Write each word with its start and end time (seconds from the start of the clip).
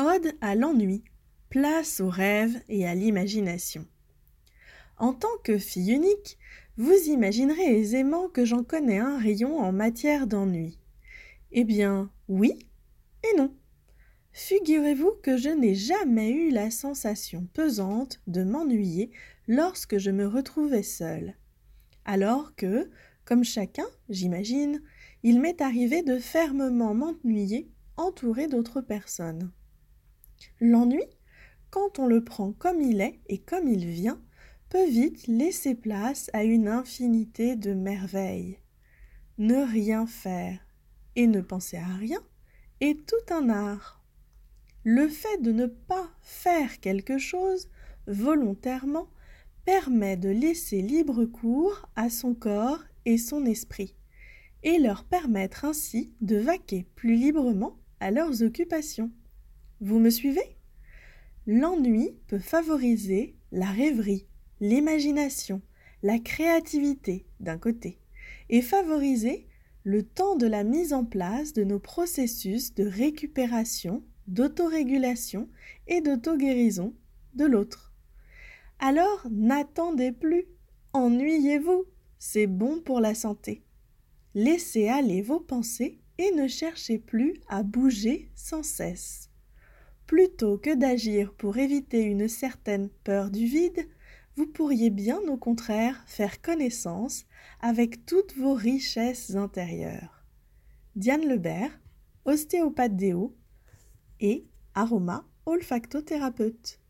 Ode 0.00 0.36
à 0.40 0.54
l'ennui, 0.54 1.02
place 1.50 1.98
au 1.98 2.08
rêve 2.08 2.62
et 2.68 2.86
à 2.86 2.94
l'imagination. 2.94 3.84
En 4.96 5.12
tant 5.12 5.36
que 5.42 5.58
fille 5.58 5.90
unique, 5.90 6.38
vous 6.76 6.94
imaginerez 7.08 7.80
aisément 7.80 8.28
que 8.28 8.44
j'en 8.44 8.62
connais 8.62 9.00
un 9.00 9.18
rayon 9.18 9.58
en 9.58 9.72
matière 9.72 10.28
d'ennui. 10.28 10.78
Eh 11.50 11.64
bien, 11.64 12.12
oui 12.28 12.60
et 13.24 13.36
non. 13.36 13.52
Figurez-vous 14.30 15.14
que 15.20 15.36
je 15.36 15.48
n'ai 15.48 15.74
jamais 15.74 16.30
eu 16.30 16.50
la 16.50 16.70
sensation 16.70 17.48
pesante 17.52 18.20
de 18.28 18.44
m'ennuyer 18.44 19.10
lorsque 19.48 19.98
je 19.98 20.12
me 20.12 20.28
retrouvais 20.28 20.84
seule. 20.84 21.34
Alors 22.04 22.54
que, 22.54 22.88
comme 23.24 23.42
chacun, 23.42 23.86
j'imagine, 24.10 24.80
il 25.24 25.40
m'est 25.40 25.60
arrivé 25.60 26.04
de 26.04 26.20
fermement 26.20 26.94
m'ennuyer 26.94 27.68
entouré 27.96 28.46
d'autres 28.46 28.80
personnes. 28.80 29.50
L'ennui, 30.60 31.04
quand 31.70 31.98
on 31.98 32.06
le 32.06 32.24
prend 32.24 32.52
comme 32.52 32.80
il 32.80 33.00
est 33.00 33.20
et 33.28 33.38
comme 33.38 33.68
il 33.68 33.86
vient, 33.86 34.20
peut 34.68 34.88
vite 34.88 35.26
laisser 35.26 35.74
place 35.74 36.30
à 36.32 36.44
une 36.44 36.68
infinité 36.68 37.56
de 37.56 37.72
merveilles. 37.72 38.58
Ne 39.38 39.56
rien 39.56 40.06
faire 40.06 40.58
et 41.16 41.26
ne 41.26 41.40
penser 41.40 41.76
à 41.76 41.86
rien 41.86 42.20
est 42.80 43.06
tout 43.06 43.34
un 43.34 43.48
art. 43.48 44.02
Le 44.84 45.08
fait 45.08 45.42
de 45.42 45.52
ne 45.52 45.66
pas 45.66 46.08
faire 46.22 46.80
quelque 46.80 47.18
chose 47.18 47.68
volontairement 48.06 49.08
permet 49.64 50.16
de 50.16 50.30
laisser 50.30 50.80
libre 50.80 51.24
cours 51.24 51.88
à 51.94 52.08
son 52.08 52.34
corps 52.34 52.82
et 53.04 53.18
son 53.18 53.44
esprit, 53.44 53.94
et 54.62 54.78
leur 54.78 55.04
permettre 55.04 55.64
ainsi 55.64 56.12
de 56.20 56.36
vaquer 56.36 56.86
plus 56.94 57.16
librement 57.16 57.76
à 58.00 58.10
leurs 58.10 58.42
occupations. 58.42 59.10
Vous 59.80 60.00
me 60.00 60.10
suivez? 60.10 60.56
L'ennui 61.46 62.16
peut 62.26 62.40
favoriser 62.40 63.36
la 63.52 63.66
rêverie, 63.66 64.26
l'imagination, 64.60 65.62
la 66.02 66.18
créativité 66.18 67.26
d'un 67.38 67.58
côté, 67.58 68.00
et 68.48 68.60
favoriser 68.60 69.46
le 69.84 70.02
temps 70.02 70.36
de 70.36 70.46
la 70.46 70.64
mise 70.64 70.92
en 70.92 71.04
place 71.04 71.52
de 71.52 71.62
nos 71.62 71.78
processus 71.78 72.74
de 72.74 72.84
récupération, 72.84 74.02
d'autorégulation 74.26 75.48
et 75.86 76.00
d'auto-guérison 76.00 76.92
de 77.34 77.44
l'autre. 77.44 77.94
Alors 78.80 79.26
n'attendez 79.30 80.10
plus, 80.12 80.46
ennuyez-vous, 80.92 81.84
c'est 82.18 82.48
bon 82.48 82.80
pour 82.80 83.00
la 83.00 83.14
santé. 83.14 83.62
Laissez 84.34 84.88
aller 84.88 85.22
vos 85.22 85.40
pensées 85.40 86.00
et 86.18 86.32
ne 86.32 86.48
cherchez 86.48 86.98
plus 86.98 87.34
à 87.48 87.62
bouger 87.62 88.30
sans 88.34 88.64
cesse. 88.64 89.30
Plutôt 90.08 90.56
que 90.56 90.74
d'agir 90.74 91.34
pour 91.34 91.58
éviter 91.58 92.00
une 92.00 92.28
certaine 92.28 92.88
peur 93.04 93.30
du 93.30 93.44
vide, 93.44 93.86
vous 94.36 94.46
pourriez 94.46 94.88
bien 94.88 95.18
au 95.28 95.36
contraire 95.36 96.02
faire 96.06 96.40
connaissance 96.40 97.26
avec 97.60 98.06
toutes 98.06 98.34
vos 98.34 98.54
richesses 98.54 99.34
intérieures. 99.34 100.24
Diane 100.96 101.28
Lebert, 101.28 101.78
ostéopathe 102.24 102.96
déo 102.96 103.36
et 104.18 104.46
aroma 104.74 105.28
olfactothérapeute. 105.44 106.80